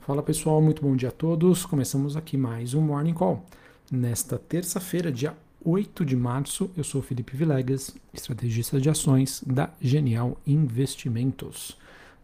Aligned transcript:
Fala 0.00 0.22
pessoal, 0.22 0.62
muito 0.62 0.80
bom 0.80 0.96
dia 0.96 1.10
a 1.10 1.12
todos. 1.12 1.66
Começamos 1.66 2.16
aqui 2.16 2.34
mais 2.34 2.72
um 2.72 2.80
Morning 2.80 3.12
Call. 3.12 3.44
Nesta 3.92 4.38
terça-feira, 4.38 5.12
dia 5.12 5.36
8 5.62 6.06
de 6.06 6.16
março, 6.16 6.70
eu 6.74 6.82
sou 6.82 7.02
Felipe 7.02 7.36
Vilegas, 7.36 7.94
estrategista 8.12 8.80
de 8.80 8.88
ações 8.88 9.44
da 9.46 9.68
Genial 9.78 10.38
Investimentos. 10.46 11.76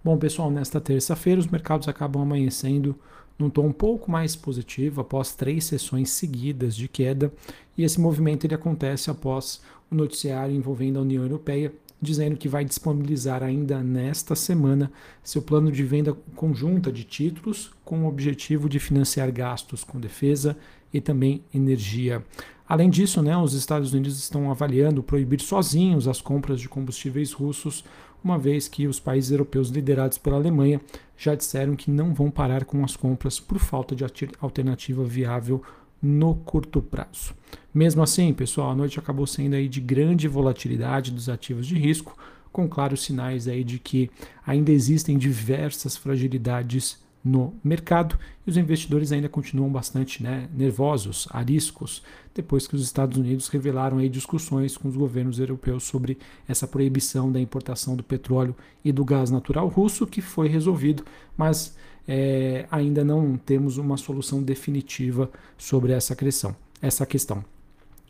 Bom, 0.03 0.17
pessoal, 0.17 0.51
nesta 0.51 0.81
terça-feira 0.81 1.39
os 1.39 1.47
mercados 1.47 1.87
acabam 1.87 2.23
amanhecendo 2.23 2.97
num 3.39 3.51
tom 3.51 3.67
um 3.67 3.73
pouco 3.73 4.11
mais 4.11 4.35
positivo 4.35 5.03
após 5.03 5.35
três 5.35 5.67
sessões 5.67 6.09
seguidas 6.09 6.75
de 6.75 6.89
queda, 6.89 7.31
e 7.77 7.85
esse 7.85 8.01
movimento 8.01 8.47
ele 8.47 8.55
acontece 8.55 9.11
após 9.11 9.61
o 9.91 9.95
noticiário 9.95 10.57
envolvendo 10.57 10.99
a 10.99 11.03
União 11.03 11.23
Europeia 11.23 11.71
dizendo 12.01 12.37
que 12.37 12.49
vai 12.49 12.65
disponibilizar 12.65 13.43
ainda 13.43 13.83
nesta 13.83 14.35
semana 14.35 14.91
seu 15.23 15.41
plano 15.41 15.73
de 15.73 15.83
venda 15.83 16.15
conjunta 16.35 16.93
de 16.93 17.05
títulos 17.05 17.73
com 17.85 18.05
o 18.05 18.09
objetivo 18.09 18.69
de 18.69 18.79
financiar 18.79 19.33
gastos 19.33 19.83
com 19.83 19.99
defesa 19.99 20.57
e 20.93 21.01
também 21.01 21.43
energia. 21.55 22.23
Além 22.69 22.91
disso, 22.91 23.23
né, 23.23 23.37
os 23.37 23.55
Estados 23.55 23.93
Unidos 23.93 24.19
estão 24.19 24.51
avaliando 24.51 25.03
proibir 25.03 25.41
sozinhos 25.41 26.09
as 26.09 26.21
compras 26.21 26.61
de 26.61 26.69
combustíveis 26.69 27.33
russos, 27.33 27.85
uma 28.23 28.39
vez 28.39 28.67
que 28.67 28.89
os 28.89 28.99
países 28.99 29.31
europeus 29.31 29.69
liderados 29.69 30.19
pela 30.19 30.37
Alemanha 30.37 30.81
já 31.17 31.35
disseram 31.35 31.77
que 31.77 31.91
não 31.91 32.13
vão 32.13 32.29
parar 32.31 32.65
com 32.65 32.85
as 32.85 32.97
compras 32.97 33.39
por 33.39 33.59
falta 33.59 33.95
de 33.95 34.05
alternativa 34.41 35.05
viável 35.05 35.63
no 36.03 36.35
curto 36.35 36.81
prazo. 36.83 37.35
Mesmo 37.73 38.03
assim, 38.03 38.33
pessoal, 38.33 38.71
a 38.71 38.75
noite 38.75 38.99
acabou 38.99 39.27
sendo 39.27 39.55
aí 39.55 39.69
de 39.69 39.81
grande 39.81 40.29
volatilidade 40.29 41.11
dos 41.11 41.29
ativos 41.29 41.67
de 41.67 41.77
risco, 41.77 42.17
com 42.53 42.69
claros 42.69 43.03
sinais 43.03 43.47
aí 43.49 43.63
de 43.63 43.79
que 43.79 44.11
ainda 44.47 44.71
existem 44.73 45.19
diversas 45.19 45.97
fragilidades 45.97 46.99
no 47.27 47.53
mercado 47.63 48.17
e 48.47 48.51
os 48.51 48.57
investidores 48.57 49.11
ainda 49.11 49.29
continuam 49.29 49.69
bastante 49.69 50.23
né, 50.23 50.49
nervosos, 50.55 51.27
ariscos, 51.33 52.03
depois 52.33 52.69
que 52.69 52.77
os 52.77 52.83
Estados 52.83 53.19
Unidos 53.19 53.49
revelaram 53.49 53.99
aí 53.99 54.09
discussões 54.09 54.77
com 54.77 54.89
os 54.89 54.97
governos 54.97 55.41
europeus 55.41 55.83
sobre 55.83 56.19
essa 56.47 56.69
proibição 56.69 57.33
da 57.33 57.41
importação 57.41 57.97
do 57.97 58.05
petróleo 58.05 58.55
e 58.85 58.93
do 58.93 59.05
gás 59.05 59.31
natural 59.31 59.67
russo, 59.67 60.07
que 60.07 60.23
foi 60.23 60.47
resolvido, 60.47 61.05
mas 61.37 61.77
é, 62.07 62.67
ainda 62.71 63.05
não 63.05 63.37
temos 63.37 63.79
uma 63.79 63.97
solução 63.97 64.43
definitiva 64.43 65.31
sobre 65.57 65.93
essa 65.93 66.15
questão. 66.15 66.55
Essa 66.81 67.07
questão. 67.07 67.45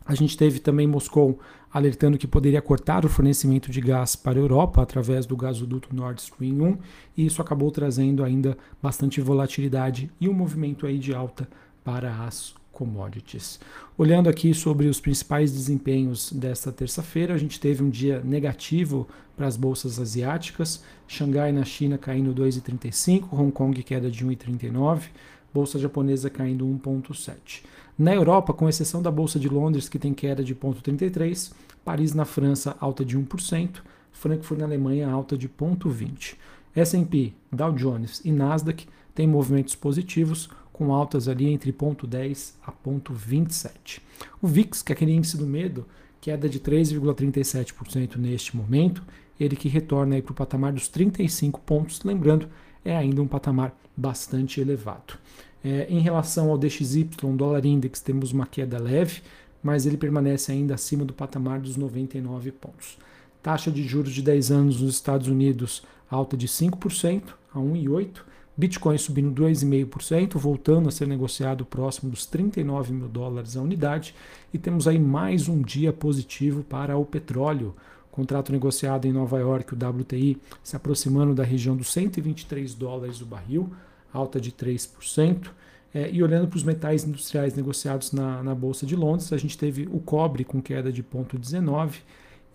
A 0.05 0.15
gente 0.15 0.37
teve 0.37 0.59
também 0.59 0.87
Moscou 0.87 1.39
alertando 1.71 2.17
que 2.17 2.27
poderia 2.27 2.61
cortar 2.61 3.05
o 3.05 3.09
fornecimento 3.09 3.69
de 3.69 3.81
gás 3.81 4.15
para 4.15 4.39
a 4.39 4.41
Europa 4.41 4.81
através 4.81 5.25
do 5.25 5.35
gasoduto 5.35 5.93
Nord 5.93 6.21
Stream 6.21 6.61
1, 6.61 6.77
e 7.17 7.25
isso 7.25 7.41
acabou 7.41 7.69
trazendo 7.71 8.23
ainda 8.23 8.57
bastante 8.81 9.19
volatilidade 9.19 10.09
e 10.19 10.29
um 10.29 10.33
movimento 10.33 10.85
aí 10.85 10.97
de 10.97 11.13
alta 11.13 11.47
para 11.83 12.23
as 12.23 12.55
commodities. 12.77 13.59
Olhando 13.97 14.29
aqui 14.29 14.53
sobre 14.53 14.85
os 14.85 15.01
principais 15.01 15.51
desempenhos 15.51 16.31
desta 16.31 16.71
terça-feira, 16.71 17.33
a 17.33 17.37
gente 17.37 17.59
teve 17.59 17.83
um 17.83 17.89
dia 17.89 18.21
negativo 18.23 19.07
para 19.35 19.47
as 19.47 19.57
bolsas 19.57 19.99
asiáticas, 19.99 20.83
Xangai 21.07 21.51
na 21.51 21.65
China 21.65 21.97
caindo 21.97 22.35
2,35, 22.39 23.29
Hong 23.33 23.51
Kong 23.51 23.81
queda 23.81 24.11
de 24.11 24.23
1,39, 24.23 25.05
bolsa 25.51 25.79
japonesa 25.79 26.29
caindo 26.29 26.67
1,7. 26.67 27.63
Na 27.97 28.13
Europa, 28.13 28.53
com 28.53 28.69
exceção 28.69 29.01
da 29.01 29.09
bolsa 29.09 29.39
de 29.39 29.49
Londres 29.49 29.89
que 29.89 29.97
tem 29.97 30.13
queda 30.13 30.43
de 30.43 30.53
0,33, 30.53 31.51
Paris 31.83 32.13
na 32.13 32.25
França 32.25 32.77
alta 32.79 33.03
de 33.03 33.17
1%, 33.17 33.81
Frankfurt 34.11 34.59
na 34.59 34.67
Alemanha 34.67 35.09
alta 35.09 35.35
de 35.35 35.49
0,20. 35.49 36.35
S&P, 36.75 37.33
Dow 37.51 37.71
Jones 37.71 38.21
e 38.23 38.31
Nasdaq 38.31 38.87
têm 39.15 39.27
movimentos 39.27 39.73
positivos, 39.73 40.47
com 40.77 40.93
altas 40.93 41.27
ali 41.27 41.47
entre 41.49 41.73
0,10 41.73 42.53
a 42.65 42.71
0,27. 42.71 43.99
O 44.41 44.47
VIX, 44.47 44.81
que 44.81 44.91
é 44.91 44.93
aquele 44.93 45.13
índice 45.13 45.37
do 45.37 45.47
medo, 45.47 45.85
queda 46.21 46.47
de 46.47 46.59
3,37% 46.59 48.17
neste 48.17 48.55
momento, 48.55 49.03
ele 49.39 49.55
que 49.55 49.67
retorna 49.67 50.21
para 50.21 50.31
o 50.31 50.35
patamar 50.35 50.73
dos 50.73 50.87
35 50.87 51.59
pontos, 51.61 52.03
lembrando, 52.03 52.47
é 52.83 52.95
ainda 52.95 53.21
um 53.21 53.27
patamar 53.27 53.75
bastante 53.95 54.61
elevado. 54.61 55.15
É, 55.63 55.87
em 55.89 55.99
relação 55.99 56.49
ao 56.49 56.57
DXY, 56.57 57.09
dólar 57.35 57.65
index, 57.65 57.99
temos 57.99 58.31
uma 58.31 58.45
queda 58.45 58.79
leve, 58.79 59.21
mas 59.61 59.85
ele 59.85 59.97
permanece 59.97 60.51
ainda 60.51 60.75
acima 60.75 61.03
do 61.03 61.13
patamar 61.13 61.59
dos 61.59 61.75
99 61.75 62.51
pontos. 62.51 62.97
Taxa 63.41 63.71
de 63.71 63.83
juros 63.83 64.13
de 64.13 64.21
10 64.21 64.51
anos 64.51 64.81
nos 64.81 64.93
Estados 64.93 65.27
Unidos 65.27 65.83
alta 66.09 66.37
de 66.37 66.47
5% 66.47 67.23
a 67.53 67.59
1,8%. 67.59 68.21
Bitcoin 68.57 68.97
subindo 68.97 69.31
2,5%, 69.39 70.35
voltando 70.39 70.89
a 70.89 70.91
ser 70.91 71.07
negociado 71.07 71.63
próximo 71.63 72.09
dos 72.09 72.25
39 72.25 72.91
mil 72.91 73.07
dólares 73.07 73.55
a 73.55 73.61
unidade. 73.61 74.15
E 74.51 74.57
temos 74.57 74.87
aí 74.87 74.97
mais 74.97 75.47
um 75.47 75.61
dia 75.61 75.93
positivo 75.93 76.63
para 76.63 76.97
o 76.97 77.05
petróleo. 77.05 77.75
Contrato 78.09 78.51
negociado 78.51 79.05
em 79.05 79.13
Nova 79.13 79.37
York, 79.37 79.75
o 79.75 79.77
WTI, 79.77 80.41
se 80.63 80.75
aproximando 80.75 81.35
da 81.35 81.43
região 81.43 81.77
dos 81.77 81.93
123 81.93 82.73
dólares 82.73 83.21
o 83.21 83.27
barril, 83.27 83.71
alta 84.11 84.41
de 84.41 84.51
3%. 84.51 85.51
É, 85.93 86.09
e 86.11 86.23
olhando 86.23 86.47
para 86.47 86.57
os 86.57 86.63
metais 86.63 87.03
industriais 87.03 87.53
negociados 87.53 88.11
na, 88.11 88.41
na 88.41 88.55
Bolsa 88.55 88.87
de 88.87 88.95
Londres, 88.95 89.31
a 89.31 89.37
gente 89.37 89.55
teve 89.55 89.87
o 89.91 89.99
cobre 89.99 90.43
com 90.43 90.59
queda 90.59 90.91
de 90.91 91.03
0,19 91.03 91.97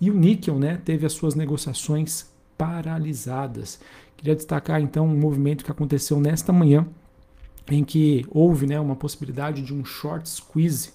e 0.01 0.11
o 0.11 0.15
níquel 0.15 0.59
né, 0.59 0.81
teve 0.85 1.07
as 1.07 1.13
suas 1.13 1.37
negociações 1.37 2.32
paralisadas. 2.57 3.81
Queria 4.17 4.37
destacar 4.37 4.81
então 4.81 5.07
um 5.07 5.19
movimento 5.19 5.65
que 5.65 5.71
aconteceu 5.71 6.21
nesta 6.21 6.53
manhã, 6.53 6.87
em 7.71 7.85
que 7.85 8.25
houve 8.31 8.67
né, 8.67 8.79
uma 8.79 8.97
possibilidade 8.97 9.63
de 9.63 9.75
um 9.75 9.85
short 9.85 10.29
squeeze, 10.29 10.93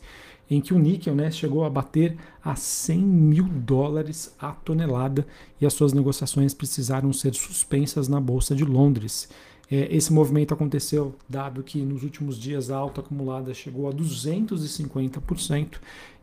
em 0.50 0.62
que 0.62 0.74
o 0.74 0.80
níquel 0.80 1.14
né, 1.14 1.30
chegou 1.30 1.66
a 1.66 1.70
bater 1.70 2.18
a 2.44 2.56
100 2.56 2.98
mil 3.00 3.44
dólares 3.44 4.34
a 4.40 4.52
tonelada 4.52 5.28
e 5.60 5.66
as 5.66 5.74
suas 5.74 5.92
negociações 5.92 6.54
precisaram 6.54 7.12
ser 7.12 7.34
suspensas 7.34 8.08
na 8.08 8.22
Bolsa 8.22 8.56
de 8.56 8.64
Londres. 8.64 9.28
É, 9.70 9.94
esse 9.96 10.14
movimento 10.14 10.54
aconteceu 10.54 11.16
dado 11.28 11.62
que 11.62 11.82
nos 11.82 12.04
últimos 12.04 12.40
dias 12.40 12.72
a 12.72 12.78
alta 12.78 13.02
acumulada 13.02 13.54
chegou 13.54 13.88
a 13.90 13.94
250% 13.94 15.78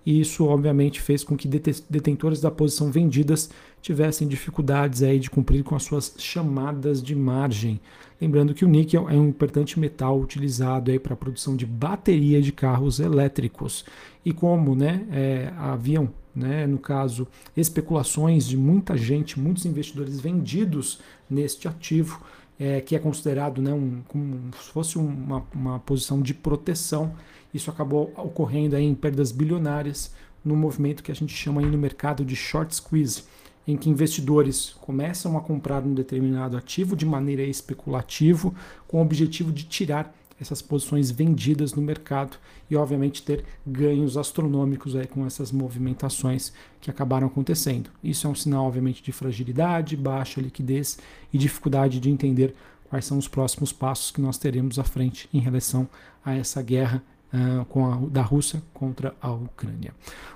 e 0.07 0.21
isso 0.21 0.45
obviamente 0.45 1.01
fez 1.01 1.25
com 1.25 1.37
que 1.37 1.49
detentores 1.49 2.41
da 2.41 2.51
posição 2.51 2.91
vendidas 2.91 3.51
tivessem 3.81 4.29
dificuldades 4.29 5.03
aí 5.03 5.19
de 5.19 5.31
cumprir 5.31 5.63
com 5.65 5.75
as 5.75 5.83
suas 5.83 6.15
chamadas 6.19 7.03
de 7.03 7.15
margem. 7.15 7.81
Lembrando 8.21 8.55
que 8.55 8.65
o 8.65 8.69
níquel 8.69 9.09
é 9.09 9.15
um 9.15 9.29
importante 9.29 9.79
metal 9.81 10.19
utilizado 10.21 10.91
aí 10.91 10.99
para 10.99 11.15
a 11.15 11.17
produção 11.17 11.57
de 11.57 11.67
bateria 11.67 12.41
de 12.41 12.53
carros 12.53 13.01
elétricos. 13.01 13.85
E 14.25 14.33
como 14.33 14.75
né, 14.75 15.07
é, 15.11 15.53
haviam, 15.57 16.11
né, 16.35 16.67
no 16.67 16.79
caso, 16.79 17.27
especulações 17.57 18.47
de 18.47 18.57
muita 18.57 18.97
gente, 18.97 19.41
muitos 19.41 19.65
investidores 19.67 20.21
vendidos 20.21 21.01
neste 21.29 21.67
ativo, 21.67 22.23
é, 22.59 22.81
que 22.81 22.95
é 22.95 22.99
considerado 22.99 23.61
né, 23.61 23.73
um, 23.73 24.03
como 24.09 24.51
se 24.55 24.71
fosse 24.71 24.99
uma, 24.99 25.45
uma 25.55 25.79
posição 25.81 26.21
de 26.21 26.35
proteção. 26.35 27.15
Isso 27.53 27.71
acabou 27.71 28.13
ocorrendo 28.17 28.77
aí 28.77 28.85
em 28.85 28.95
perdas 28.95 29.33
bilionárias 29.33 30.13
no 30.45 30.57
movimento 30.57 31.03
que 31.03 31.11
a 31.11 31.15
gente 31.15 31.35
chama 31.35 31.61
aí 31.61 31.67
no 31.67 31.79
mercado 31.79 32.25
de 32.25 32.37
short 32.37 32.75
squeeze, 32.75 33.25
em 33.67 33.77
que 33.77 33.89
investidores 33.89 34.77
começam 34.81 35.39
a 35.39 35.41
comprar 35.41 35.83
um 35.83 35.95
determinado 35.95 36.57
ativo 36.57 36.95
de 36.95 37.07
maneira 37.07 37.43
especulativa, 37.43 38.53
com 38.87 38.99
o 38.99 39.03
objetivo 39.03 39.51
de 39.51 39.65
tirar 39.65 40.15
essas 40.45 40.61
posições 40.61 41.11
vendidas 41.11 41.73
no 41.73 41.83
mercado 41.83 42.37
e, 42.71 42.77
obviamente, 42.77 43.23
ter 43.23 43.45
ganhos 43.67 44.17
astronômicos 44.17 44.95
aí 44.95 45.07
com 45.07 45.27
essas 45.27 45.51
movimentações 45.51 46.53
que 46.81 46.91
acabaram 46.91 47.27
acontecendo. 47.27 47.91
Isso 48.03 48.27
é 48.27 48.31
um 48.31 48.35
sinal, 48.35 48.67
obviamente, 48.67 49.03
de 49.03 49.11
fragilidade, 49.11 49.97
baixa 49.97 50.41
liquidez 50.41 50.99
e 51.33 51.39
dificuldade 51.39 51.99
de 51.99 52.11
entender 52.11 52.55
quais 52.89 53.07
são 53.07 53.19
os 53.19 53.27
próximos 53.27 53.73
passos 53.73 54.11
que 54.11 54.21
nós 54.21 54.39
teremos 54.39 54.79
à 54.79 54.85
frente 54.85 55.29
em 55.33 55.39
relação 55.39 55.89
a 56.25 56.35
essa 56.35 56.63
guerra 56.63 57.03
uh, 57.33 57.65
com 57.65 57.87
a, 57.91 57.97
da 57.97 58.23
Rússia 58.23 58.63
contra 58.73 59.15
a 59.21 59.33
Ucrânia. 59.33 59.95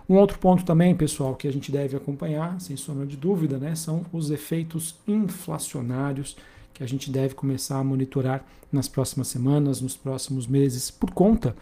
Um 0.09 0.17
outro 0.17 0.38
ponto 0.38 0.65
também, 0.65 0.97
pessoal, 0.97 1.37
que 1.37 1.47
a 1.47 1.53
gente 1.53 1.71
deve 1.71 1.97
acompanhar, 1.97 2.59
sem 2.61 2.77
sombra 2.77 3.06
de 3.06 3.17
dúvida, 3.17 3.59
né, 3.59 3.75
são 3.75 4.05
os 4.12 4.31
efeitos 4.31 4.97
inflacionários 5.06 6.37
que 6.73 6.82
a 6.82 6.87
gente 6.87 7.11
deve 7.11 7.35
começar 7.35 7.79
a 7.79 7.85
monitorar 7.85 8.44
nas 8.70 8.88
próximas 8.88 9.29
semanas, 9.29 9.81
nos 9.81 9.97
próximos 9.97 10.47
meses, 10.47 10.91
por 10.91 11.11
conta 11.11 11.56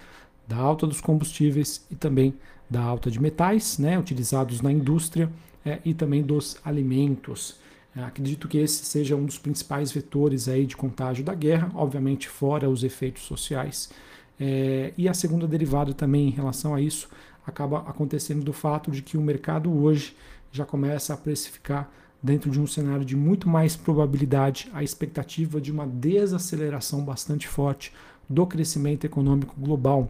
da 0.46 0.56
alta 0.56 0.86
dos 0.86 1.00
combustíveis 1.00 1.84
e 1.90 1.94
também 1.94 2.34
da 2.68 2.82
alta 2.82 3.10
de 3.10 3.20
metais 3.20 3.78
né, 3.78 3.98
utilizados 3.98 4.60
na 4.60 4.70
indústria 4.70 5.30
é, 5.64 5.78
e 5.84 5.94
também 5.94 6.22
dos 6.22 6.56
alimentos. 6.64 7.56
É, 7.96 8.02
acredito 8.02 8.46
que 8.46 8.58
esse 8.58 8.84
seja 8.84 9.16
um 9.16 9.24
dos 9.24 9.38
principais 9.38 9.90
vetores 9.90 10.48
aí 10.48 10.66
de 10.66 10.76
contágio 10.76 11.24
da 11.24 11.34
guerra, 11.34 11.70
obviamente 11.74 12.28
fora 12.28 12.68
os 12.68 12.84
efeitos 12.84 13.22
sociais. 13.22 13.90
É, 14.38 14.92
e 14.98 15.08
a 15.08 15.14
segunda 15.14 15.46
derivada 15.46 15.94
também 15.94 16.28
em 16.28 16.30
relação 16.30 16.74
a 16.74 16.80
isso 16.80 17.08
acaba 17.46 17.78
acontecendo 17.80 18.44
do 18.44 18.52
fato 18.52 18.90
de 18.90 19.00
que 19.00 19.16
o 19.16 19.22
mercado 19.22 19.72
hoje 19.72 20.14
já 20.52 20.64
começa 20.64 21.14
a 21.14 21.16
precificar 21.16 21.90
dentro 22.22 22.50
de 22.50 22.60
um 22.60 22.66
cenário 22.66 23.04
de 23.04 23.16
muito 23.16 23.48
mais 23.48 23.76
probabilidade, 23.76 24.68
a 24.72 24.82
expectativa 24.82 25.60
de 25.60 25.70
uma 25.70 25.86
desaceleração 25.86 27.04
bastante 27.04 27.46
forte 27.46 27.92
do 28.28 28.46
crescimento 28.46 29.04
econômico 29.04 29.54
global, 29.58 30.08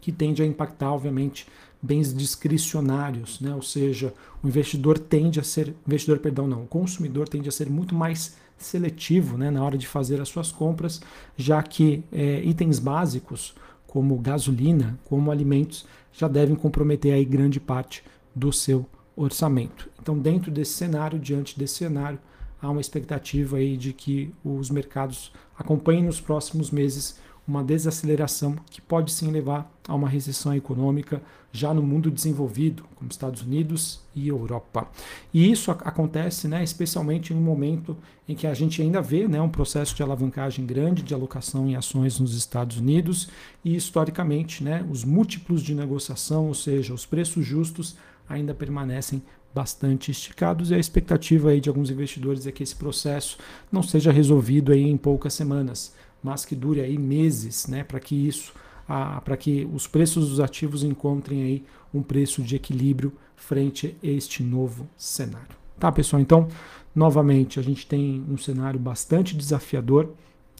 que 0.00 0.12
tende 0.12 0.42
a 0.42 0.46
impactar, 0.46 0.92
obviamente, 0.92 1.46
bens 1.80 2.14
discricionários, 2.14 3.40
né? 3.40 3.54
ou 3.54 3.62
seja, 3.62 4.14
o 4.42 4.46
investidor 4.46 4.98
tende 4.98 5.40
a 5.40 5.42
ser, 5.42 5.74
investidor, 5.86 6.18
perdão, 6.18 6.46
não, 6.46 6.62
o 6.62 6.66
consumidor 6.66 7.28
tende 7.28 7.48
a 7.48 7.52
ser 7.52 7.68
muito 7.68 7.94
mais 7.94 8.36
seletivo 8.56 9.36
né, 9.36 9.50
na 9.50 9.64
hora 9.64 9.76
de 9.76 9.88
fazer 9.88 10.20
as 10.20 10.28
suas 10.28 10.52
compras, 10.52 11.00
já 11.36 11.60
que 11.60 12.04
é, 12.12 12.40
itens 12.44 12.78
básicos 12.78 13.54
como 13.86 14.16
gasolina, 14.18 14.98
como 15.04 15.30
alimentos, 15.30 15.84
já 16.12 16.28
devem 16.28 16.54
comprometer 16.54 17.12
aí 17.12 17.24
grande 17.24 17.58
parte 17.58 18.04
do 18.34 18.52
seu 18.52 18.86
orçamento. 19.16 19.88
Então, 20.00 20.18
dentro 20.18 20.50
desse 20.50 20.72
cenário, 20.72 21.18
diante 21.18 21.58
desse 21.58 21.74
cenário, 21.74 22.18
há 22.60 22.70
uma 22.70 22.80
expectativa 22.80 23.56
aí 23.56 23.76
de 23.76 23.92
que 23.92 24.32
os 24.44 24.70
mercados 24.70 25.32
acompanhem 25.58 26.04
nos 26.04 26.20
próximos 26.20 26.70
meses 26.70 27.20
uma 27.46 27.64
desaceleração 27.64 28.56
que 28.70 28.80
pode 28.80 29.10
sim 29.12 29.30
levar 29.30 29.70
a 29.86 29.94
uma 29.94 30.08
recessão 30.08 30.54
econômica 30.54 31.20
já 31.50 31.74
no 31.74 31.82
mundo 31.82 32.10
desenvolvido, 32.10 32.84
como 32.94 33.10
Estados 33.10 33.42
Unidos 33.42 34.00
e 34.14 34.28
Europa. 34.28 34.88
E 35.34 35.50
isso 35.50 35.70
acontece 35.70 36.48
né, 36.48 36.64
especialmente 36.64 37.32
em 37.32 37.36
um 37.36 37.42
momento 37.42 37.96
em 38.26 38.34
que 38.34 38.46
a 38.46 38.54
gente 38.54 38.80
ainda 38.80 39.02
vê 39.02 39.28
né, 39.28 39.40
um 39.40 39.50
processo 39.50 39.94
de 39.94 40.02
alavancagem 40.02 40.64
grande 40.64 41.02
de 41.02 41.12
alocação 41.12 41.68
em 41.68 41.76
ações 41.76 42.18
nos 42.18 42.34
Estados 42.34 42.78
Unidos 42.78 43.28
e, 43.62 43.76
historicamente, 43.76 44.64
né, 44.64 44.86
os 44.88 45.04
múltiplos 45.04 45.62
de 45.62 45.74
negociação, 45.74 46.46
ou 46.46 46.54
seja, 46.54 46.94
os 46.94 47.04
preços 47.04 47.44
justos, 47.44 47.96
ainda 48.28 48.54
permanecem 48.54 49.22
bastante 49.54 50.10
esticados 50.10 50.70
e 50.70 50.74
a 50.74 50.78
expectativa 50.78 51.50
aí 51.50 51.60
de 51.60 51.68
alguns 51.68 51.90
investidores 51.90 52.46
é 52.46 52.52
que 52.52 52.62
esse 52.62 52.74
processo 52.74 53.38
não 53.70 53.82
seja 53.82 54.10
resolvido 54.10 54.72
aí 54.72 54.82
em 54.82 54.96
poucas 54.96 55.34
semanas, 55.34 55.94
mas 56.22 56.44
que 56.44 56.56
dure 56.56 56.80
aí 56.80 56.98
meses, 56.98 57.66
né, 57.66 57.84
para 57.84 58.00
que 58.00 58.14
isso, 58.14 58.54
para 59.24 59.36
que 59.36 59.68
os 59.72 59.86
preços 59.86 60.30
dos 60.30 60.40
ativos 60.40 60.82
encontrem 60.82 61.42
aí 61.42 61.64
um 61.92 62.02
preço 62.02 62.42
de 62.42 62.56
equilíbrio 62.56 63.12
frente 63.36 63.96
a 64.02 64.06
este 64.06 64.42
novo 64.42 64.88
cenário. 64.96 65.56
Tá, 65.78 65.90
pessoal? 65.90 66.22
Então, 66.22 66.48
novamente, 66.94 67.58
a 67.58 67.62
gente 67.62 67.86
tem 67.86 68.24
um 68.28 68.38
cenário 68.38 68.78
bastante 68.78 69.36
desafiador, 69.36 70.10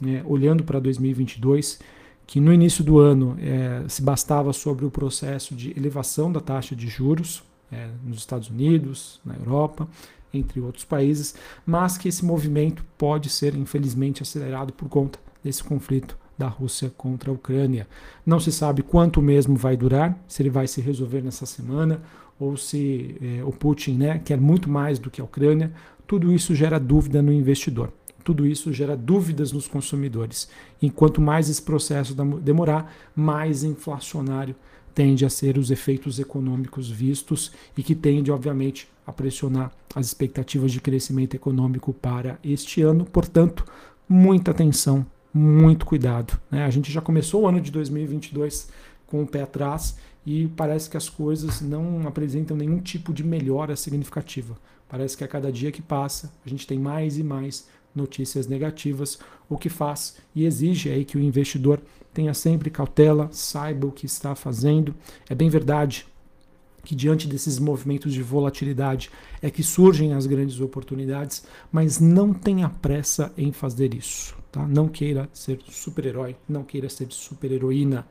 né, 0.00 0.22
olhando 0.26 0.64
para 0.64 0.80
2022, 0.80 1.78
que 2.26 2.40
no 2.40 2.52
início 2.52 2.82
do 2.82 2.98
ano 2.98 3.36
é, 3.40 3.84
se 3.88 4.02
bastava 4.02 4.52
sobre 4.52 4.84
o 4.84 4.90
processo 4.90 5.54
de 5.54 5.72
elevação 5.76 6.30
da 6.32 6.40
taxa 6.40 6.74
de 6.74 6.88
juros, 6.88 7.42
é, 7.72 7.88
nos 8.04 8.18
Estados 8.18 8.50
Unidos, 8.50 9.20
na 9.24 9.34
Europa, 9.34 9.88
entre 10.32 10.60
outros 10.60 10.84
países, 10.84 11.34
mas 11.66 11.98
que 11.98 12.08
esse 12.08 12.24
movimento 12.24 12.84
pode 12.96 13.28
ser, 13.28 13.54
infelizmente, 13.54 14.22
acelerado 14.22 14.72
por 14.72 14.88
conta 14.88 15.18
desse 15.42 15.64
conflito 15.64 16.16
da 16.38 16.48
Rússia 16.48 16.92
contra 16.96 17.30
a 17.30 17.34
Ucrânia. 17.34 17.86
Não 18.24 18.40
se 18.40 18.50
sabe 18.50 18.82
quanto 18.82 19.20
mesmo 19.20 19.56
vai 19.56 19.76
durar, 19.76 20.18
se 20.26 20.42
ele 20.42 20.50
vai 20.50 20.66
se 20.66 20.80
resolver 20.80 21.22
nessa 21.22 21.46
semana 21.46 22.02
ou 22.38 22.56
se 22.56 23.16
é, 23.20 23.44
o 23.44 23.52
Putin 23.52 23.94
né, 23.94 24.18
quer 24.18 24.40
muito 24.40 24.68
mais 24.68 24.98
do 24.98 25.10
que 25.10 25.20
a 25.20 25.24
Ucrânia. 25.24 25.72
Tudo 26.06 26.32
isso 26.32 26.54
gera 26.54 26.80
dúvida 26.80 27.22
no 27.22 27.32
investidor. 27.32 27.92
Tudo 28.24 28.46
isso 28.46 28.72
gera 28.72 28.96
dúvidas 28.96 29.52
nos 29.52 29.66
consumidores. 29.68 30.48
Enquanto 30.80 31.20
mais 31.20 31.48
esse 31.48 31.62
processo 31.62 32.14
demorar, 32.40 32.92
mais 33.14 33.64
inflacionário 33.64 34.54
tende 34.94 35.24
a 35.24 35.30
ser 35.30 35.58
os 35.58 35.70
efeitos 35.70 36.18
econômicos 36.18 36.90
vistos 36.90 37.52
e 37.76 37.82
que 37.82 37.94
tende, 37.94 38.30
obviamente, 38.30 38.88
a 39.06 39.12
pressionar 39.12 39.72
as 39.94 40.06
expectativas 40.06 40.72
de 40.72 40.80
crescimento 40.80 41.34
econômico 41.34 41.92
para 41.92 42.38
este 42.44 42.82
ano. 42.82 43.04
Portanto, 43.04 43.64
muita 44.08 44.50
atenção, 44.50 45.04
muito 45.32 45.86
cuidado. 45.86 46.38
Né? 46.50 46.64
A 46.64 46.70
gente 46.70 46.92
já 46.92 47.00
começou 47.00 47.42
o 47.42 47.46
ano 47.48 47.60
de 47.60 47.70
2022 47.70 48.68
com 49.06 49.22
o 49.22 49.26
pé 49.26 49.42
atrás 49.42 49.96
e 50.24 50.46
parece 50.56 50.88
que 50.88 50.96
as 50.96 51.08
coisas 51.08 51.60
não 51.60 52.06
apresentam 52.06 52.56
nenhum 52.56 52.78
tipo 52.78 53.12
de 53.12 53.24
melhora 53.24 53.74
significativa. 53.74 54.56
Parece 54.88 55.16
que 55.16 55.24
a 55.24 55.28
cada 55.28 55.50
dia 55.50 55.72
que 55.72 55.82
passa, 55.82 56.32
a 56.44 56.48
gente 56.48 56.66
tem 56.66 56.78
mais 56.78 57.18
e 57.18 57.22
mais 57.22 57.66
notícias 57.94 58.46
negativas, 58.46 59.18
o 59.48 59.56
que 59.58 59.68
faz 59.68 60.16
e 60.34 60.44
exige 60.44 60.90
aí 60.90 61.04
que 61.04 61.16
o 61.16 61.20
investidor 61.20 61.80
tenha 62.12 62.34
sempre 62.34 62.70
cautela, 62.70 63.28
saiba 63.32 63.86
o 63.86 63.92
que 63.92 64.06
está 64.06 64.34
fazendo. 64.34 64.94
É 65.28 65.34
bem 65.34 65.48
verdade 65.48 66.06
que 66.84 66.94
diante 66.94 67.28
desses 67.28 67.58
movimentos 67.58 68.12
de 68.12 68.22
volatilidade 68.22 69.10
é 69.40 69.50
que 69.50 69.62
surgem 69.62 70.14
as 70.14 70.26
grandes 70.26 70.60
oportunidades, 70.60 71.44
mas 71.70 72.00
não 72.00 72.32
tenha 72.32 72.68
pressa 72.68 73.32
em 73.36 73.52
fazer 73.52 73.94
isso. 73.94 74.36
Tá? 74.50 74.66
Não 74.66 74.88
queira 74.88 75.28
ser 75.32 75.60
super-herói, 75.70 76.36
não 76.48 76.64
queira 76.64 76.88
ser 76.88 77.06
super-heroína. 77.10 78.06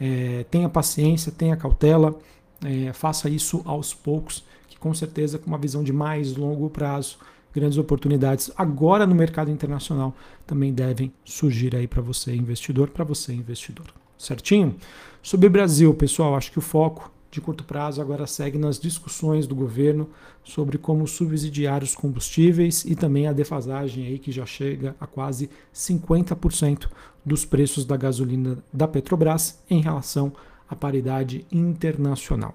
É, 0.00 0.44
tenha 0.50 0.68
paciência, 0.68 1.30
tenha 1.30 1.56
cautela, 1.56 2.18
é, 2.64 2.92
faça 2.92 3.28
isso 3.28 3.62
aos 3.64 3.92
poucos, 3.92 4.44
que 4.68 4.78
com 4.78 4.92
certeza 4.94 5.38
com 5.38 5.46
uma 5.46 5.58
visão 5.58 5.84
de 5.84 5.92
mais 5.92 6.36
longo 6.36 6.70
prazo 6.70 7.18
grandes 7.56 7.78
oportunidades 7.78 8.50
agora 8.54 9.06
no 9.06 9.14
mercado 9.14 9.50
internacional 9.50 10.14
também 10.46 10.72
devem 10.72 11.10
surgir 11.24 11.74
aí 11.74 11.88
para 11.88 12.02
você 12.02 12.34
investidor, 12.34 12.90
para 12.90 13.02
você 13.02 13.32
investidor. 13.32 13.86
Certinho? 14.18 14.76
Sobre 15.22 15.48
Brasil, 15.48 15.92
pessoal, 15.94 16.36
acho 16.36 16.52
que 16.52 16.58
o 16.58 16.62
foco 16.62 17.10
de 17.30 17.40
curto 17.40 17.64
prazo 17.64 18.00
agora 18.00 18.26
segue 18.26 18.58
nas 18.58 18.78
discussões 18.78 19.46
do 19.46 19.54
governo 19.54 20.08
sobre 20.44 20.78
como 20.78 21.06
subsidiar 21.06 21.82
os 21.82 21.94
combustíveis 21.94 22.84
e 22.84 22.94
também 22.94 23.26
a 23.26 23.32
defasagem 23.32 24.06
aí 24.06 24.18
que 24.18 24.30
já 24.30 24.46
chega 24.46 24.94
a 25.00 25.06
quase 25.06 25.50
50% 25.74 26.88
dos 27.24 27.44
preços 27.44 27.84
da 27.84 27.96
gasolina 27.96 28.58
da 28.72 28.86
Petrobras 28.86 29.58
em 29.68 29.80
relação 29.80 30.32
à 30.68 30.76
paridade 30.76 31.44
internacional. 31.50 32.54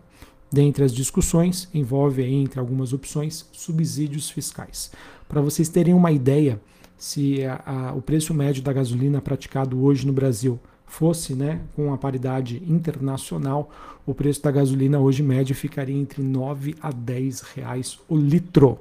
Dentre 0.52 0.84
as 0.84 0.94
discussões, 0.94 1.70
envolve, 1.74 2.24
entre 2.24 2.60
algumas 2.60 2.92
opções, 2.92 3.46
subsídios 3.54 4.30
fiscais. 4.30 4.92
Para 5.28 5.40
vocês 5.40 5.70
terem 5.70 5.94
uma 5.94 6.12
ideia, 6.12 6.60
se 6.98 7.44
a, 7.46 7.62
a, 7.66 7.94
o 7.94 8.02
preço 8.02 8.34
médio 8.34 8.62
da 8.62 8.74
gasolina 8.74 9.22
praticado 9.22 9.82
hoje 9.82 10.06
no 10.06 10.12
Brasil 10.12 10.60
fosse 10.86 11.34
né, 11.34 11.62
com 11.74 11.94
a 11.94 11.98
paridade 11.98 12.62
internacional, 12.68 13.72
o 14.06 14.14
preço 14.14 14.44
da 14.44 14.52
gasolina 14.52 15.00
hoje 15.00 15.24
médio 15.24 15.56
ficaria 15.56 15.96
entre 15.96 16.22
9 16.22 16.76
a 16.82 16.92
10 16.92 17.42
reais 17.56 17.98
o 18.10 18.18
litro. 18.18 18.78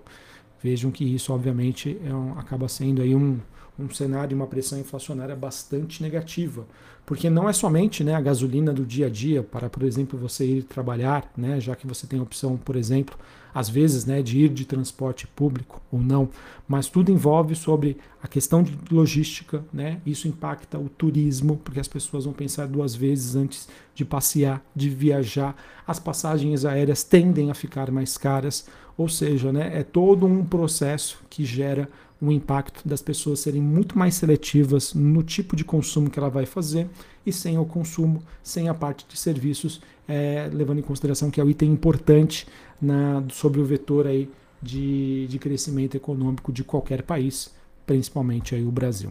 Vejam 0.60 0.90
que 0.90 1.04
isso, 1.04 1.32
obviamente, 1.32 1.96
é 2.04 2.12
um, 2.12 2.36
acaba 2.36 2.66
sendo 2.66 3.00
aí 3.00 3.14
um, 3.14 3.38
um 3.84 3.90
cenário, 3.90 4.36
uma 4.36 4.46
pressão 4.46 4.78
inflacionária 4.78 5.34
bastante 5.34 6.02
negativa, 6.02 6.66
porque 7.06 7.28
não 7.28 7.48
é 7.48 7.52
somente 7.52 8.04
né, 8.04 8.14
a 8.14 8.20
gasolina 8.20 8.72
do 8.72 8.84
dia 8.84 9.06
a 9.06 9.10
dia 9.10 9.42
para, 9.42 9.68
por 9.68 9.82
exemplo, 9.82 10.18
você 10.18 10.44
ir 10.44 10.62
trabalhar, 10.62 11.30
né, 11.36 11.60
já 11.60 11.74
que 11.74 11.86
você 11.86 12.06
tem 12.06 12.18
a 12.18 12.22
opção, 12.22 12.56
por 12.56 12.76
exemplo, 12.76 13.16
às 13.54 13.68
vezes, 13.68 14.04
né, 14.04 14.22
de 14.22 14.38
ir 14.38 14.48
de 14.48 14.64
transporte 14.64 15.26
público 15.26 15.80
ou 15.90 16.00
não, 16.00 16.28
mas 16.68 16.88
tudo 16.88 17.10
envolve 17.10 17.54
sobre 17.54 17.96
a 18.22 18.28
questão 18.28 18.62
de 18.62 18.78
logística, 18.90 19.64
né? 19.72 20.00
Isso 20.06 20.28
impacta 20.28 20.78
o 20.78 20.88
turismo, 20.88 21.56
porque 21.64 21.80
as 21.80 21.88
pessoas 21.88 22.24
vão 22.24 22.32
pensar 22.32 22.68
duas 22.68 22.94
vezes 22.94 23.34
antes 23.34 23.68
de 23.94 24.04
passear, 24.04 24.62
de 24.74 24.88
viajar. 24.88 25.56
As 25.86 25.98
passagens 25.98 26.64
aéreas 26.64 27.02
tendem 27.02 27.50
a 27.50 27.54
ficar 27.54 27.90
mais 27.90 28.16
caras, 28.16 28.66
ou 28.96 29.08
seja, 29.08 29.52
né, 29.52 29.70
é 29.74 29.82
todo 29.82 30.26
um 30.26 30.44
processo 30.44 31.18
que 31.28 31.44
gera 31.44 31.88
um 32.22 32.30
impacto 32.30 32.86
das 32.86 33.00
pessoas 33.00 33.40
serem 33.40 33.62
muito 33.62 33.98
mais 33.98 34.14
seletivas 34.14 34.92
no 34.92 35.22
tipo 35.22 35.56
de 35.56 35.64
consumo 35.64 36.10
que 36.10 36.18
ela 36.18 36.28
vai 36.28 36.44
fazer 36.44 36.88
e 37.24 37.32
sem 37.32 37.58
o 37.58 37.64
consumo, 37.64 38.22
sem 38.42 38.68
a 38.68 38.74
parte 38.74 39.06
de 39.08 39.18
serviços, 39.18 39.80
é, 40.06 40.50
levando 40.52 40.78
em 40.78 40.82
consideração 40.82 41.30
que 41.30 41.40
é 41.40 41.44
o 41.44 41.48
item 41.48 41.70
importante 41.70 42.46
na, 42.80 43.24
sobre 43.30 43.60
o 43.60 43.64
vetor 43.64 44.06
aí 44.06 44.28
de, 44.60 45.26
de 45.28 45.38
crescimento 45.38 45.96
econômico 45.96 46.52
de 46.52 46.62
qualquer 46.62 47.02
país, 47.02 47.54
principalmente 47.86 48.54
aí 48.54 48.64
o 48.64 48.70
Brasil. 48.70 49.10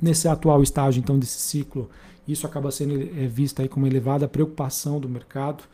Nesse 0.00 0.28
atual 0.28 0.62
estágio 0.62 1.00
então 1.00 1.18
desse 1.18 1.38
ciclo, 1.38 1.88
isso 2.28 2.46
acaba 2.46 2.70
sendo 2.70 3.00
é, 3.00 3.26
visto 3.26 3.60
aí 3.60 3.68
como 3.68 3.86
elevada 3.86 4.28
preocupação 4.28 5.00
do 5.00 5.08
mercado. 5.08 5.64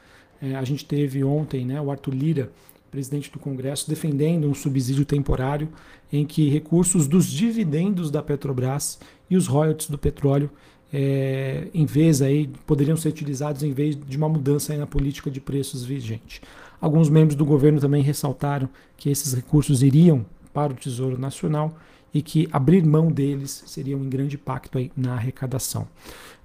É, 0.40 0.54
a 0.54 0.64
gente 0.64 0.84
teve 0.84 1.24
ontem 1.24 1.64
né, 1.64 1.80
o 1.80 1.90
Arthur 1.90 2.14
Lira, 2.14 2.52
presidente 2.96 3.30
do 3.30 3.38
Congresso, 3.38 3.90
defendendo 3.90 4.48
um 4.48 4.54
subsídio 4.54 5.04
temporário 5.04 5.68
em 6.10 6.24
que 6.24 6.48
recursos 6.48 7.06
dos 7.06 7.26
dividendos 7.26 8.10
da 8.10 8.22
Petrobras 8.22 8.98
e 9.28 9.36
os 9.36 9.46
royalties 9.46 9.90
do 9.90 9.98
petróleo, 9.98 10.50
é, 10.90 11.68
em 11.74 11.84
vez 11.84 12.22
aí, 12.22 12.48
poderiam 12.66 12.96
ser 12.96 13.10
utilizados 13.10 13.62
em 13.62 13.70
vez 13.70 13.94
de 13.94 14.16
uma 14.16 14.30
mudança 14.30 14.74
na 14.78 14.86
política 14.86 15.30
de 15.30 15.42
preços 15.42 15.84
vigente. 15.84 16.40
Alguns 16.80 17.10
membros 17.10 17.36
do 17.36 17.44
governo 17.44 17.78
também 17.78 18.02
ressaltaram 18.02 18.66
que 18.96 19.10
esses 19.10 19.34
recursos 19.34 19.82
iriam 19.82 20.24
para 20.54 20.72
o 20.72 20.76
Tesouro 20.76 21.18
Nacional 21.18 21.76
e 22.16 22.22
que 22.22 22.48
abrir 22.50 22.82
mão 22.82 23.08
deles 23.08 23.62
seria 23.66 23.94
um 23.94 24.08
grande 24.08 24.36
impacto 24.36 24.78
aí 24.78 24.90
na 24.96 25.12
arrecadação. 25.12 25.86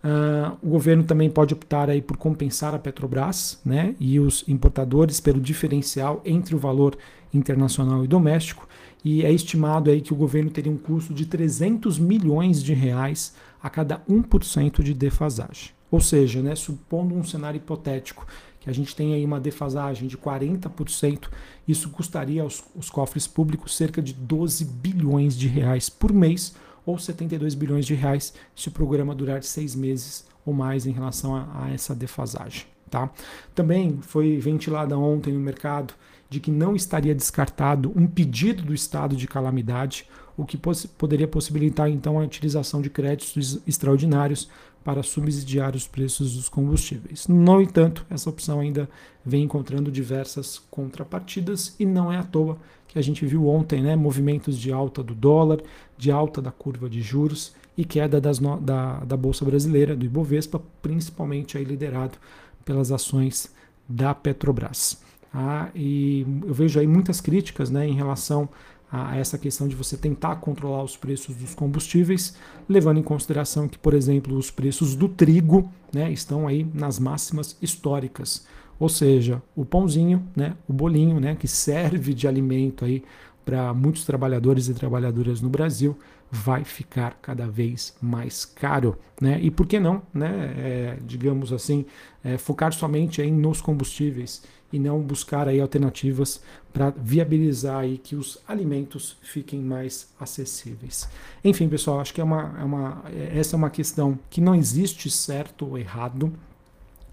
Uh, 0.03 0.57
o 0.61 0.69
governo 0.71 1.05
também 1.05 1.29
pode 1.29 1.53
optar 1.53 1.89
aí 1.89 2.01
por 2.01 2.17
compensar 2.17 2.75
a 2.75 2.79
Petrobras 2.79 3.57
né, 3.63 3.95
e 3.97 4.19
os 4.19 4.43
importadores 4.49 5.21
pelo 5.21 5.39
diferencial 5.39 6.21
entre 6.25 6.53
o 6.55 6.59
valor 6.59 6.97
internacional 7.33 8.03
e 8.03 8.07
doméstico, 8.07 8.67
e 9.01 9.23
é 9.23 9.31
estimado 9.31 9.89
aí 9.89 10.01
que 10.01 10.11
o 10.11 10.15
governo 10.17 10.49
teria 10.49 10.69
um 10.69 10.77
custo 10.77 11.13
de 11.13 11.25
300 11.25 11.97
milhões 11.97 12.61
de 12.61 12.73
reais 12.73 13.33
a 13.63 13.69
cada 13.69 13.99
1% 14.09 14.83
de 14.83 14.93
defasagem. 14.93 15.69
Ou 15.89 16.01
seja, 16.01 16.41
né, 16.41 16.53
supondo 16.53 17.15
um 17.15 17.23
cenário 17.23 17.59
hipotético 17.59 18.27
que 18.61 18.69
a 18.69 18.73
gente 18.73 18.95
tem 18.95 19.13
aí 19.15 19.25
uma 19.25 19.39
defasagem 19.39 20.07
de 20.07 20.15
40%, 20.15 21.29
isso 21.67 21.89
custaria 21.89 22.43
aos, 22.43 22.63
cofres 22.91 23.27
públicos 23.27 23.75
cerca 23.75 24.01
de 24.01 24.13
12 24.13 24.65
bilhões 24.65 25.35
de 25.35 25.47
reais 25.47 25.89
por 25.89 26.13
mês 26.13 26.55
ou 26.85 26.97
72 26.97 27.55
bilhões 27.55 27.85
de 27.85 27.95
reais 27.95 28.33
se 28.55 28.67
o 28.67 28.71
programa 28.71 29.15
durar 29.15 29.43
seis 29.43 29.75
meses 29.75 30.25
ou 30.45 30.53
mais 30.53 30.85
em 30.85 30.91
relação 30.91 31.35
a, 31.35 31.47
a 31.63 31.71
essa 31.71 31.95
defasagem. 31.95 32.65
Tá? 32.89 33.09
Também 33.55 33.99
foi 34.01 34.37
ventilada 34.37 34.97
ontem 34.97 35.33
no 35.33 35.39
mercado 35.39 35.93
de 36.29 36.39
que 36.39 36.51
não 36.51 36.75
estaria 36.75 37.15
descartado 37.15 37.91
um 37.95 38.05
pedido 38.05 38.63
do 38.63 38.73
estado 38.73 39.15
de 39.15 39.27
calamidade, 39.27 40.07
o 40.37 40.45
que 40.45 40.57
poss 40.57 40.85
poderia 40.85 41.27
possibilitar 41.27 41.89
então 41.89 42.19
a 42.19 42.23
utilização 42.23 42.81
de 42.81 42.89
créditos 42.89 43.59
extraordinários 43.67 44.49
para 44.83 45.03
subsidiar 45.03 45.75
os 45.75 45.87
preços 45.87 46.35
dos 46.35 46.49
combustíveis. 46.49 47.27
No 47.27 47.61
entanto, 47.61 48.05
essa 48.09 48.29
opção 48.29 48.59
ainda 48.59 48.89
vem 49.23 49.43
encontrando 49.43 49.91
diversas 49.91 50.59
contrapartidas 50.71 51.75
e 51.79 51.85
não 51.85 52.11
é 52.11 52.17
à 52.17 52.23
toa 52.23 52.57
que 52.87 52.99
a 52.99 53.01
gente 53.01 53.25
viu 53.25 53.47
ontem 53.47 53.81
né, 53.81 53.95
movimentos 53.95 54.57
de 54.57 54.71
alta 54.71 55.01
do 55.01 55.15
dólar, 55.15 55.61
de 55.97 56.11
alta 56.11 56.41
da 56.41 56.51
curva 56.51 56.89
de 56.89 57.01
juros 57.01 57.53
e 57.77 57.85
queda 57.85 58.21
no, 58.41 58.59
da, 58.59 58.99
da 58.99 59.15
Bolsa 59.15 59.45
Brasileira, 59.45 59.95
do 59.95 60.05
Ibovespa, 60.05 60.61
principalmente 60.81 61.57
aí 61.57 61.63
liderado 61.63 62.17
pelas 62.65 62.91
ações 62.91 63.53
da 63.87 64.13
Petrobras. 64.13 65.01
Ah, 65.33 65.69
e 65.73 66.25
eu 66.45 66.53
vejo 66.53 66.79
aí 66.79 66.87
muitas 66.87 67.21
críticas 67.21 67.69
né, 67.69 67.87
em 67.87 67.93
relação 67.93 68.49
a 68.91 69.15
essa 69.15 69.37
questão 69.37 69.67
de 69.67 69.75
você 69.75 69.95
tentar 69.95 70.35
controlar 70.37 70.83
os 70.83 70.97
preços 70.97 71.35
dos 71.35 71.55
combustíveis, 71.55 72.35
levando 72.67 72.99
em 72.99 73.03
consideração 73.03 73.67
que, 73.67 73.77
por 73.77 73.93
exemplo, 73.93 74.35
os 74.35 74.51
preços 74.51 74.95
do 74.95 75.07
trigo 75.07 75.71
né, 75.93 76.11
estão 76.11 76.47
aí 76.47 76.67
nas 76.73 76.99
máximas 76.99 77.57
históricas. 77.61 78.45
Ou 78.77 78.89
seja, 78.89 79.41
o 79.55 79.63
pãozinho, 79.63 80.27
né, 80.35 80.55
o 80.67 80.73
bolinho, 80.73 81.19
né, 81.19 81.35
que 81.35 81.47
serve 81.47 82.13
de 82.13 82.27
alimento 82.27 82.83
aí 82.83 83.03
para 83.45 83.73
muitos 83.73 84.03
trabalhadores 84.03 84.67
e 84.67 84.73
trabalhadoras 84.73 85.39
no 85.39 85.49
Brasil, 85.49 85.97
vai 86.29 86.63
ficar 86.63 87.17
cada 87.21 87.47
vez 87.47 87.93
mais 88.01 88.45
caro, 88.45 88.97
né? 89.19 89.37
E 89.41 89.51
por 89.51 89.67
que 89.67 89.79
não, 89.79 90.01
né? 90.13 90.53
É, 90.57 90.97
digamos 91.05 91.51
assim, 91.51 91.85
é, 92.23 92.37
focar 92.37 92.71
somente 92.71 93.21
aí 93.21 93.29
nos 93.29 93.59
combustíveis 93.59 94.41
e 94.71 94.79
não 94.79 95.01
buscar 95.01 95.47
aí 95.47 95.59
alternativas 95.59 96.41
para 96.71 96.89
viabilizar 96.89 97.79
aí 97.79 97.97
que 97.97 98.15
os 98.15 98.37
alimentos 98.47 99.17
fiquem 99.21 99.59
mais 99.59 100.09
acessíveis. 100.19 101.09
Enfim, 101.43 101.67
pessoal, 101.67 101.99
acho 101.99 102.13
que 102.13 102.21
é 102.21 102.23
uma, 102.23 102.55
é 102.59 102.63
uma, 102.63 103.03
essa 103.33 103.55
é 103.55 103.57
uma 103.57 103.69
questão 103.69 104.17
que 104.29 104.39
não 104.39 104.55
existe 104.55 105.09
certo 105.09 105.67
ou 105.67 105.77
errado 105.77 106.31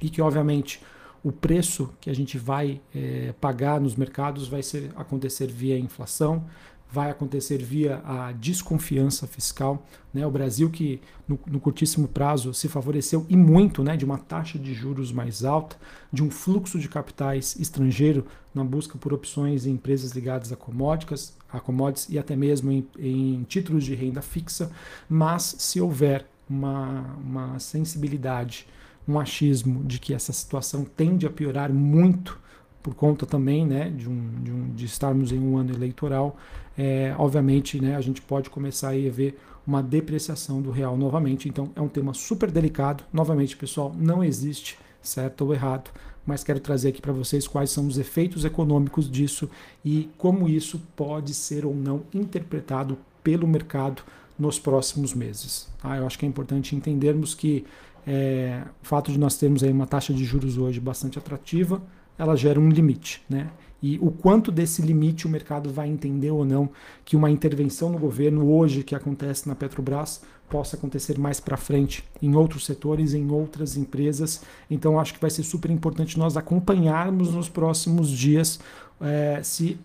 e 0.00 0.08
que, 0.08 0.22
obviamente, 0.22 0.80
o 1.22 1.32
preço 1.32 1.90
que 2.00 2.08
a 2.08 2.14
gente 2.14 2.38
vai 2.38 2.80
é, 2.94 3.34
pagar 3.40 3.80
nos 3.80 3.96
mercados 3.96 4.46
vai 4.46 4.62
ser, 4.62 4.90
acontecer 4.96 5.48
via 5.48 5.78
inflação, 5.78 6.44
vai 6.90 7.10
acontecer 7.10 7.58
via 7.58 8.00
a 8.04 8.32
desconfiança 8.32 9.26
fiscal. 9.26 9.86
Né? 10.12 10.26
O 10.26 10.30
Brasil, 10.30 10.70
que 10.70 11.00
no, 11.26 11.38
no, 11.46 11.60
curtíssimo 11.60 12.08
prazo 12.08 12.54
se 12.54 12.66
favoreceu 12.68 13.26
e 13.28 13.36
muito 13.36 13.82
né, 13.82 13.96
de 13.96 14.04
uma 14.04 14.16
taxa 14.16 14.58
de 14.58 14.72
juros 14.72 15.12
mais 15.12 15.44
alta, 15.44 15.76
de 16.12 16.22
um 16.22 16.30
fluxo 16.30 16.78
de 16.78 16.88
capitais 16.88 17.56
estrangeiro 17.56 18.24
na 18.54 18.64
busca 18.64 18.96
por 18.96 19.12
opções 19.12 19.66
em 19.66 19.72
empresas 19.72 20.12
ligadas 20.12 20.50
a 20.50 20.56
commodities, 20.56 21.36
a 21.52 21.60
commodities 21.60 22.08
e 22.08 22.18
até 22.18 22.34
mesmo 22.34 22.72
em, 22.72 22.86
em 22.98 23.42
títulos 23.44 23.84
de 23.84 23.94
renda 23.94 24.22
fixa. 24.22 24.70
Mas 25.08 25.56
se 25.58 25.80
houver 25.80 26.26
uma, 26.48 27.16
uma 27.22 27.58
sensibilidade, 27.58 28.66
um 29.06 29.20
achismo 29.20 29.84
de 29.84 29.98
que 29.98 30.14
essa 30.14 30.32
situação 30.32 30.84
tende 30.84 31.26
a 31.26 31.30
piorar 31.30 31.70
muito 31.72 32.38
por 32.82 32.94
conta 32.94 33.26
também 33.26 33.66
né, 33.66 33.90
de, 33.90 34.08
um, 34.08 34.30
de, 34.42 34.50
um, 34.52 34.70
de 34.70 34.84
estarmos 34.84 35.32
em 35.32 35.38
um 35.38 35.56
ano 35.58 35.72
eleitoral, 35.72 36.36
é, 36.76 37.14
obviamente 37.18 37.80
né, 37.80 37.96
a 37.96 38.00
gente 38.00 38.22
pode 38.22 38.50
começar 38.50 38.90
a 38.90 39.10
ver 39.10 39.38
uma 39.66 39.82
depreciação 39.82 40.62
do 40.62 40.70
real 40.70 40.96
novamente. 40.96 41.48
Então 41.48 41.70
é 41.76 41.80
um 41.80 41.88
tema 41.88 42.14
super 42.14 42.50
delicado. 42.50 43.04
Novamente, 43.12 43.56
pessoal, 43.56 43.94
não 43.98 44.24
existe 44.24 44.78
certo 45.02 45.44
ou 45.44 45.52
errado, 45.52 45.90
mas 46.24 46.44
quero 46.44 46.60
trazer 46.60 46.88
aqui 46.88 47.00
para 47.00 47.12
vocês 47.12 47.46
quais 47.46 47.70
são 47.70 47.86
os 47.86 47.98
efeitos 47.98 48.44
econômicos 48.44 49.10
disso 49.10 49.48
e 49.84 50.08
como 50.16 50.48
isso 50.48 50.80
pode 50.96 51.34
ser 51.34 51.66
ou 51.66 51.74
não 51.74 52.02
interpretado 52.14 52.98
pelo 53.22 53.46
mercado 53.46 54.02
nos 54.38 54.58
próximos 54.58 55.12
meses. 55.14 55.68
Tá? 55.82 55.96
Eu 55.96 56.06
acho 56.06 56.18
que 56.18 56.24
é 56.24 56.28
importante 56.28 56.76
entendermos 56.76 57.34
que 57.34 57.66
é, 58.06 58.62
o 58.82 58.86
fato 58.86 59.12
de 59.12 59.18
nós 59.18 59.36
termos 59.36 59.62
aí 59.62 59.70
uma 59.70 59.86
taxa 59.86 60.14
de 60.14 60.24
juros 60.24 60.56
hoje 60.56 60.80
bastante 60.80 61.18
atrativa, 61.18 61.82
ela 62.18 62.36
gera 62.36 62.58
um 62.58 62.68
limite, 62.68 63.22
né? 63.28 63.48
E 63.80 63.96
o 64.02 64.10
quanto 64.10 64.50
desse 64.50 64.82
limite 64.82 65.26
o 65.26 65.30
mercado 65.30 65.72
vai 65.72 65.88
entender 65.88 66.32
ou 66.32 66.44
não 66.44 66.68
que 67.04 67.14
uma 67.14 67.30
intervenção 67.30 67.90
no 67.90 67.98
governo 67.98 68.50
hoje 68.52 68.82
que 68.82 68.94
acontece 68.94 69.48
na 69.48 69.54
Petrobras 69.54 70.20
possa 70.48 70.76
acontecer 70.76 71.16
mais 71.18 71.38
para 71.38 71.56
frente 71.56 72.02
em 72.20 72.34
outros 72.34 72.66
setores, 72.66 73.14
em 73.14 73.30
outras 73.30 73.76
empresas. 73.76 74.42
Então 74.68 74.98
acho 74.98 75.14
que 75.14 75.20
vai 75.20 75.30
ser 75.30 75.44
super 75.44 75.70
importante 75.70 76.18
nós 76.18 76.36
acompanharmos 76.36 77.32
nos 77.32 77.48
próximos 77.48 78.10
dias 78.10 78.58
é, 79.00 79.40
se 79.44 79.78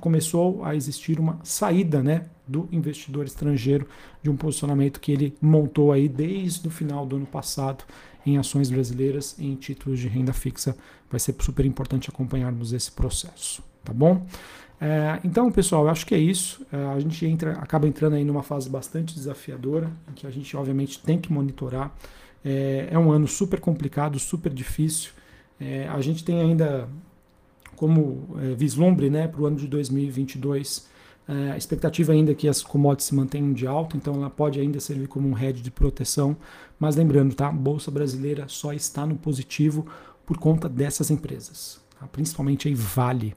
começou 0.00 0.64
a 0.64 0.74
existir 0.74 1.18
uma 1.18 1.38
saída 1.42 2.02
né, 2.02 2.26
do 2.48 2.68
investidor 2.72 3.26
estrangeiro 3.26 3.86
de 4.22 4.30
um 4.30 4.36
posicionamento 4.36 5.00
que 5.00 5.12
ele 5.12 5.36
montou 5.40 5.92
aí 5.92 6.08
desde 6.08 6.66
o 6.66 6.70
final 6.70 7.04
do 7.04 7.16
ano 7.16 7.26
passado 7.26 7.84
em 8.24 8.38
ações 8.38 8.70
brasileiras 8.70 9.38
em 9.38 9.54
títulos 9.54 9.98
de 9.98 10.08
renda 10.08 10.32
fixa. 10.32 10.76
Vai 11.10 11.20
ser 11.20 11.34
super 11.40 11.64
importante 11.64 12.08
acompanharmos 12.08 12.72
esse 12.72 12.90
processo, 12.90 13.62
tá 13.84 13.92
bom? 13.92 14.26
É, 14.80 15.18
então, 15.24 15.50
pessoal, 15.50 15.84
eu 15.84 15.90
acho 15.90 16.06
que 16.06 16.14
é 16.14 16.18
isso. 16.18 16.64
É, 16.72 16.76
a 16.76 17.00
gente 17.00 17.26
entra, 17.26 17.52
acaba 17.52 17.86
entrando 17.86 18.14
aí 18.14 18.24
numa 18.24 18.42
fase 18.42 18.68
bastante 18.68 19.14
desafiadora, 19.14 19.90
em 20.08 20.12
que 20.12 20.26
a 20.26 20.30
gente 20.30 20.56
obviamente 20.56 21.00
tem 21.00 21.18
que 21.18 21.32
monitorar. 21.32 21.94
É, 22.44 22.88
é 22.90 22.98
um 22.98 23.10
ano 23.10 23.26
super 23.26 23.60
complicado, 23.60 24.18
super 24.18 24.52
difícil. 24.52 25.10
É, 25.60 25.88
a 25.88 26.00
gente 26.00 26.24
tem 26.24 26.40
ainda 26.40 26.88
como 27.74 28.36
é, 28.40 28.54
vislumbre 28.54 29.10
né, 29.10 29.26
para 29.26 29.40
o 29.40 29.46
ano 29.46 29.56
de 29.56 29.66
2022 29.66 30.88
é, 31.28 31.52
a 31.52 31.58
expectativa 31.58 32.12
ainda 32.12 32.32
é 32.32 32.34
que 32.34 32.48
as 32.48 32.62
commodities 32.62 33.08
se 33.08 33.14
mantenham 33.14 33.52
de 33.52 33.66
alta, 33.66 33.98
então 33.98 34.14
ela 34.14 34.30
pode 34.30 34.58
ainda 34.58 34.80
servir 34.80 35.08
como 35.08 35.28
um 35.28 35.38
hedge 35.38 35.60
de 35.60 35.70
proteção. 35.70 36.34
Mas 36.80 36.96
lembrando, 36.96 37.34
tá? 37.34 37.48
A 37.48 37.52
Bolsa 37.52 37.90
brasileira 37.90 38.46
só 38.48 38.72
está 38.72 39.04
no 39.04 39.14
positivo 39.14 39.86
por 40.24 40.38
conta 40.38 40.70
dessas 40.70 41.10
empresas, 41.10 41.80
tá? 42.00 42.06
principalmente 42.06 42.66
aí 42.66 42.74
Vale. 42.74 43.36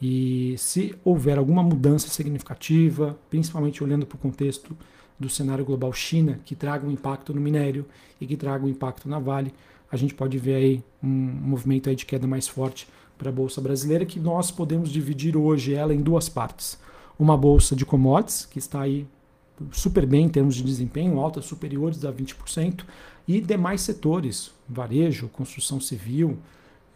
E 0.00 0.54
se 0.56 0.94
houver 1.04 1.36
alguma 1.36 1.64
mudança 1.64 2.08
significativa, 2.08 3.18
principalmente 3.28 3.82
olhando 3.82 4.06
para 4.06 4.16
o 4.16 4.20
contexto 4.20 4.76
do 5.18 5.28
cenário 5.28 5.64
global 5.64 5.92
China, 5.92 6.38
que 6.44 6.54
traga 6.54 6.86
um 6.86 6.90
impacto 6.92 7.34
no 7.34 7.40
minério 7.40 7.86
e 8.20 8.26
que 8.26 8.36
traga 8.36 8.64
um 8.64 8.68
impacto 8.68 9.08
na 9.08 9.18
Vale, 9.18 9.52
a 9.90 9.96
gente 9.96 10.14
pode 10.14 10.38
ver 10.38 10.54
aí 10.54 10.84
um 11.02 11.08
movimento 11.08 11.88
aí 11.88 11.96
de 11.96 12.06
queda 12.06 12.26
mais 12.26 12.46
forte 12.46 12.88
para 13.18 13.30
a 13.30 13.32
Bolsa 13.32 13.60
brasileira, 13.60 14.06
que 14.06 14.18
nós 14.18 14.50
podemos 14.50 14.90
dividir 14.90 15.36
hoje 15.36 15.74
ela 15.74 15.92
em 15.92 16.00
duas 16.00 16.28
partes 16.28 16.78
uma 17.22 17.36
bolsa 17.36 17.76
de 17.76 17.86
commodities, 17.86 18.46
que 18.46 18.58
está 18.58 18.82
aí 18.82 19.06
super 19.70 20.04
bem 20.04 20.26
em 20.26 20.28
termos 20.28 20.56
de 20.56 20.62
desempenho, 20.62 21.20
altas 21.20 21.44
superiores 21.44 22.04
a 22.04 22.12
20%, 22.12 22.84
e 23.28 23.40
demais 23.40 23.82
setores, 23.82 24.50
varejo, 24.68 25.28
construção 25.28 25.80
civil, 25.80 26.38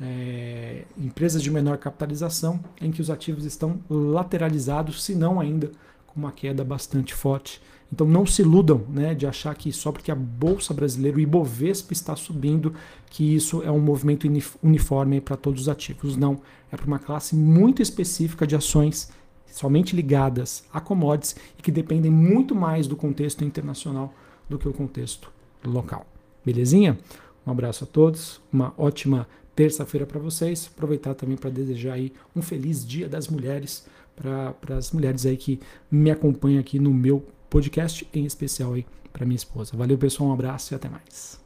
é, 0.00 0.84
empresas 0.98 1.42
de 1.42 1.50
menor 1.50 1.78
capitalização, 1.78 2.60
em 2.80 2.90
que 2.90 3.00
os 3.00 3.08
ativos 3.08 3.44
estão 3.44 3.78
lateralizados, 3.88 5.04
se 5.04 5.14
não 5.14 5.38
ainda 5.38 5.70
com 6.06 6.18
uma 6.18 6.32
queda 6.32 6.64
bastante 6.64 7.14
forte. 7.14 7.62
Então 7.92 8.04
não 8.04 8.26
se 8.26 8.42
iludam 8.42 8.84
né, 8.88 9.14
de 9.14 9.28
achar 9.28 9.54
que 9.54 9.72
só 9.72 9.92
porque 9.92 10.10
a 10.10 10.14
Bolsa 10.14 10.74
Brasileira, 10.74 11.18
o 11.18 11.20
Ibovespa 11.20 11.92
está 11.92 12.16
subindo, 12.16 12.74
que 13.08 13.36
isso 13.36 13.62
é 13.62 13.70
um 13.70 13.78
movimento 13.78 14.26
uniforme 14.60 15.20
para 15.20 15.36
todos 15.36 15.62
os 15.62 15.68
ativos. 15.68 16.16
Não, 16.16 16.40
é 16.72 16.76
para 16.76 16.86
uma 16.86 16.98
classe 16.98 17.36
muito 17.36 17.80
específica 17.80 18.44
de 18.44 18.56
ações 18.56 19.08
somente 19.50 19.94
ligadas 19.94 20.64
a 20.72 20.80
commodities 20.80 21.36
e 21.58 21.62
que 21.62 21.70
dependem 21.70 22.10
muito 22.10 22.54
mais 22.54 22.86
do 22.86 22.96
contexto 22.96 23.44
internacional 23.44 24.12
do 24.48 24.58
que 24.58 24.68
o 24.68 24.72
contexto 24.72 25.30
local. 25.64 26.06
Belezinha? 26.44 26.98
Um 27.46 27.50
abraço 27.50 27.84
a 27.84 27.86
todos, 27.86 28.40
uma 28.52 28.74
ótima 28.76 29.26
terça-feira 29.54 30.06
para 30.06 30.20
vocês. 30.20 30.70
Aproveitar 30.72 31.14
também 31.14 31.36
para 31.36 31.50
desejar 31.50 31.94
aí 31.94 32.12
um 32.34 32.42
feliz 32.42 32.86
Dia 32.86 33.08
das 33.08 33.28
Mulheres 33.28 33.86
para 34.14 34.76
as 34.76 34.92
mulheres 34.92 35.26
aí 35.26 35.36
que 35.36 35.60
me 35.90 36.10
acompanham 36.10 36.60
aqui 36.60 36.78
no 36.78 36.92
meu 36.92 37.24
podcast, 37.50 38.08
em 38.12 38.24
especial 38.24 38.74
aí 38.74 38.86
para 39.12 39.26
minha 39.26 39.36
esposa. 39.36 39.76
Valeu, 39.76 39.98
pessoal, 39.98 40.30
um 40.30 40.32
abraço 40.32 40.72
e 40.72 40.74
até 40.74 40.88
mais. 40.88 41.45